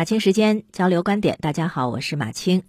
[0.00, 2.62] 马青时间交流观点，大家好，我是马青。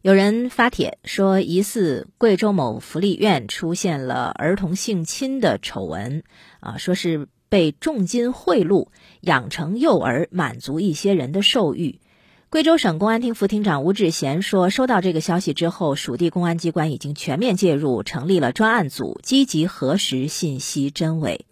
[0.00, 6.22] 有人发帖说，疑似贵州某福利院出现了儿童性侵的丑闻，
[6.60, 8.88] 啊，说是被重金贿赂
[9.20, 12.00] 养成幼儿，满足一些人的兽欲。
[12.48, 21.44] 贵州省公安厅副厅长吴志贤说，收到这个消息之后，属地公安机关已经全面介入，成立了专案组，积极核实信息真伪。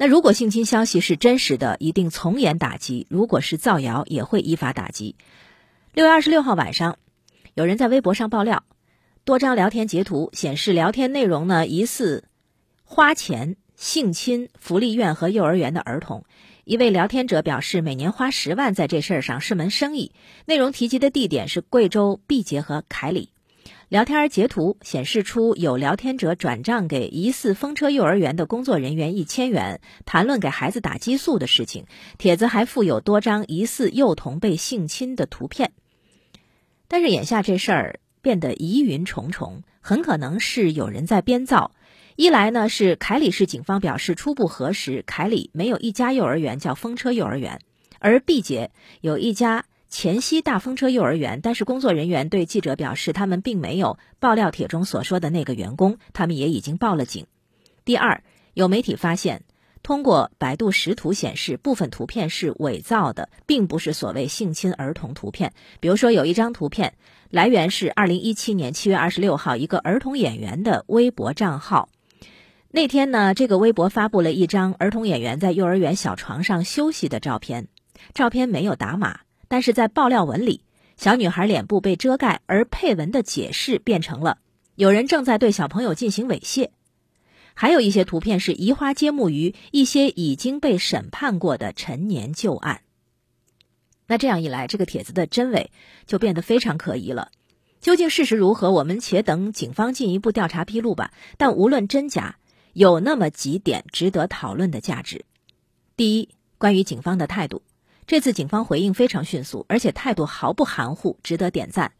[0.00, 5.16] 那如果性侵消息是真实的，一定从严打击；如果是造谣，也会依法打击。
[5.92, 6.98] 六月二十六号晚上，
[7.54, 8.62] 有人在微博上爆料，
[9.24, 12.28] 多张聊天截图显示，聊天内容呢疑似
[12.84, 16.24] 花钱性侵福利院和幼儿园的儿童。
[16.62, 20.12] 一位聊天者表示，每年花十万在这事儿上是门生意。
[20.46, 23.30] 内容提及的地点是贵州毕节和凯里。
[23.88, 31.86] 聊天截图显示出有聊天者转账给疑似风车幼儿园的工作人员一千元，谈论给孩子打激素的事情。
[32.18, 35.72] 帖子还附有多张疑似幼童被性侵的图片。
[36.86, 41.72] 但是眼下这事儿变得疑云重重，很可能是有人在编造。
[42.14, 47.58] 一来呢是凯里市警方表示初步核实，凯里没有一家幼儿园叫风车幼儿园，
[48.00, 49.64] 而毕节有一家。
[49.88, 57.26] 黔西大风车幼儿园，但是工作人员对记者表示，他们并没有爆料帖中所说的那个员工，他们也已经报了警。
[57.84, 58.22] 第二，
[58.52, 59.44] 有媒体发现，
[59.82, 65.54] 通过百度识图显示，部分图片是伪造的，并不是所谓性侵儿童图片。
[65.80, 66.92] 比如说，有一张图片
[67.30, 71.88] 来源是二零一七年七月二十六号一个儿童演员的微博账号，
[72.70, 77.68] 那天呢，这个微博发布了一张儿童演员在幼儿园小床上休息的照片，
[78.12, 79.20] 照片没有打码。
[79.48, 80.62] 但是在爆料文里，
[80.96, 84.38] 小女孩脸部被遮盖，而配文的解释变成了
[84.76, 86.68] 有人正在对小朋友进行猥亵。
[87.54, 92.82] 还有一些图片是移花接木于一些已经被审判过的陈年旧案。
[94.06, 95.72] 那这样一来，这个帖子的真伪
[96.06, 97.30] 就变得非常可疑了。
[97.80, 98.70] 究竟事实如何？
[98.70, 101.12] 我们且等警方进一步调查披露吧。
[101.36, 102.36] 但无论真假，
[102.72, 105.24] 有那么几点值得讨论的价值。
[105.96, 107.62] 第一，关于警方的态度。
[108.08, 111.92] 这次警方回应非常迅速，而且态度毫不含糊，值得点赞。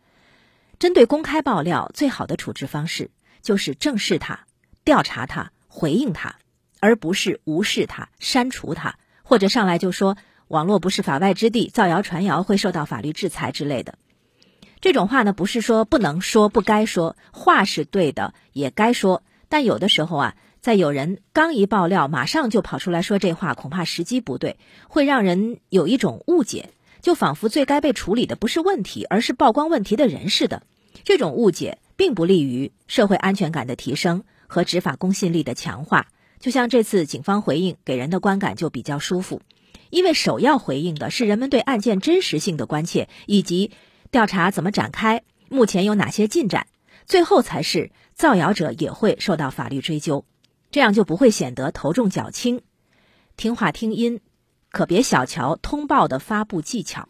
[0.78, 3.10] 针对公开爆料，最好的处置方式
[3.42, 4.46] 就是正视它、
[4.84, 6.36] 调查它、回应它，
[6.80, 13.98] 而不是无视它、删除它，或者上来就说网络不是法外之地，造谣传谣会受到法律制裁之类的。
[14.80, 20.36] 这种话呢，不是说不能说、不该说，话是对的，也该说，但有的时候啊。
[20.60, 24.58] 在有人刚一爆料，马上就跑出来说这话，恐怕时机不对，
[24.88, 26.70] 会让人有一种误解，
[27.00, 30.62] 就仿佛最该被处理的不是问题，而是曝光问题的人似的。
[31.04, 36.08] 这种误解并不利于社会安全感的提升和执法公信力的强化。
[36.40, 39.40] 就像这次警方回应给人的观感就比较舒服，
[39.90, 43.70] 因为首要回应的是人们对案件真实性的关切，以及
[44.10, 46.66] 调查怎么展开，目前有哪些进展，
[47.06, 50.24] 最后才是造谣者也会受到法律追究。
[50.70, 52.60] 这样就不会显得头重脚轻，
[53.36, 54.20] 听话听音，
[54.70, 57.08] 可别小瞧通报的发布技巧。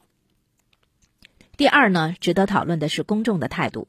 [1.56, 3.88] 第二呢，值得讨论的是公众的态度。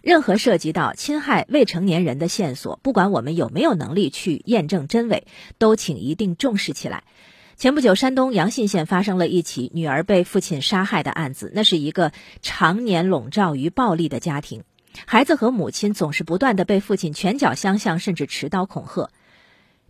[0.00, 5.26] 任何涉及到侵害未成年人的线索，不管我们有没有能力去验证真伪，
[5.58, 7.02] 都请一定重视起来。
[7.56, 14.62] 前不久，山东阳信县发生了一起女儿被父亲杀害的案子，那是一个常年笼罩于暴力的家庭。
[15.06, 19.10] 孩子和母亲总是不断的被父亲拳脚相向，甚至持刀恐吓。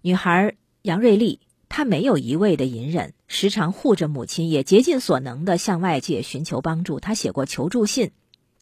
[0.03, 7.00] 女孩杨瑞丽，她没有一味的隐忍，时常护着母亲，也竭尽所能的向外界寻求帮助。
[7.00, 8.12] 她写过求助信，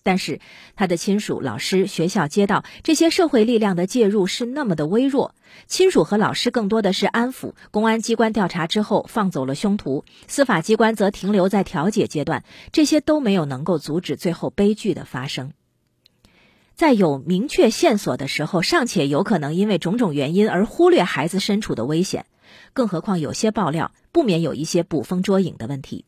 [0.03, 0.41] 但是
[0.77, 5.35] 她的亲属、老师、学校、街道这些社会力量的介入是那么的微弱。
[5.67, 15.53] 亲属和老师更多的是安抚，公安机关调查之后放走了凶徒，司法机关则停留在调解阶段，这些都没有能够阻止最后悲剧的发生。
[16.77, 22.27] 在有明确线索的时候，尚且有可能因为种种原因而忽略孩子身处的危险，
[22.75, 26.05] 更何况有些爆料不免有一些捕风捉影的问题。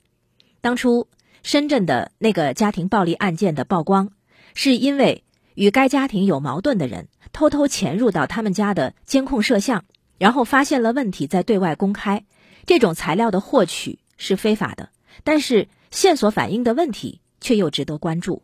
[0.61, 1.09] 当初
[1.42, 4.10] 深圳的那个家庭暴力案件的曝光，
[4.53, 9.87] 是因为与该家庭有矛盾的人偷偷潜入到他们家的监控摄像，
[10.19, 12.27] 然后发现了问题，在对外公开。
[12.66, 14.91] 这种材料的获取是非法的，
[15.25, 18.42] 但是线索反映的问题却又值得关注。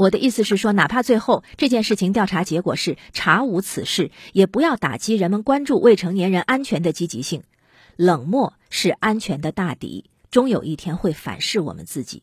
[0.00, 7.42] 我的意思是说，哪怕最后这件事情调查结果是查无此事，也不要打击人们关注未成年人安全的积极性。
[7.96, 12.22] 冷漠是安全的大敌，终有一天会反噬我们自己。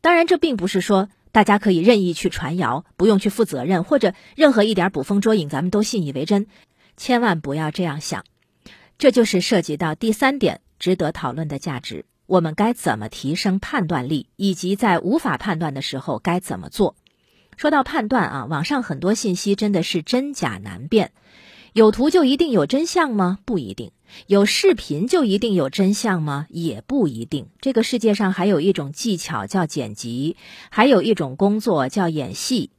[0.00, 6.46] 当然，这并不是说大家可以任意去传谣，不用去负责任，或者任何一点捕风捉影，咱们都信以为真。
[6.96, 8.24] 千万不要这样想。
[8.98, 16.94] 这就是涉及到第三点值得讨论的价值：我们该怎么提升判断力，以及在无法判断的时候该怎么做。
[17.56, 21.12] 说到判断啊，网上很多信息真的是真假难辨。
[21.72, 23.38] 有图就一定有真相吗？
[23.46, 23.92] 不一定。
[24.26, 26.46] 有视频就一定有真相吗？
[26.50, 27.48] 也不一定。
[27.62, 30.36] 这个世界上还有一种技巧叫剪辑，
[30.68, 32.70] 还有一种工作叫演戏。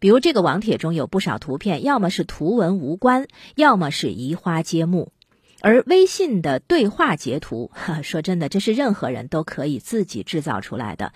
[0.00, 5.12] 比如这个网帖中有不少图片，要么是图文无关，要么是移花接木。
[5.62, 11.12] 而微信的对话截图，哈 说真的，这是任何人都可以自己制造出来的。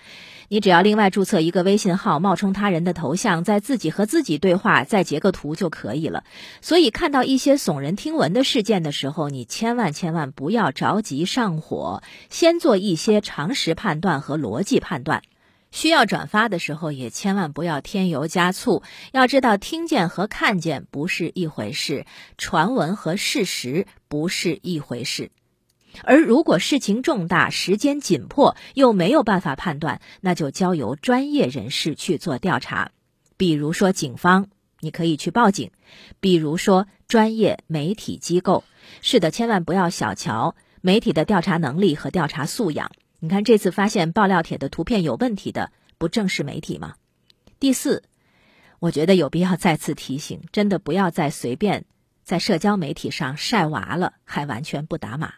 [0.49, 6.25] 你只要另外注册一个微信号，冒充他人的头像，在自己和自己对话，再截个图就可以了。
[6.61, 15.23] 所以，看到一些耸人听闻的事件的时候，你千万千万不要着急上火，先做一些常识判断和逻辑判断。
[15.73, 18.83] 需要转发的时候，也千万不要添油加醋。
[19.13, 22.07] 要知道，听见和看见不是一回事，
[22.39, 25.31] 传闻和事实不是一回事。
[26.05, 32.93] 而如果事情重大、时间紧迫，又没有办法判断，那就交由专业人士去做调查。
[33.37, 34.49] 比如说警方，
[34.81, 35.71] 你可以去报警；
[36.21, 38.63] 比如说专业媒体机构，
[39.03, 42.93] 是的，千万不要小瞧媒体的调查能力和调查素养。
[43.23, 46.95] 你看，这次发现爆料帖的图片有问题的，不正是媒体吗？
[47.59, 48.03] 第四，
[48.79, 51.85] 我觉得有必要再次提醒，真的不要再随便
[52.25, 55.35] 在社交媒体上晒娃了，还完全不打码。